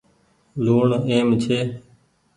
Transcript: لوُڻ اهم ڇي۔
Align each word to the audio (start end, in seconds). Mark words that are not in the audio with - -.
لوُڻ 0.63 0.87
اهم 0.99 1.27
ڇي۔ 1.41 1.59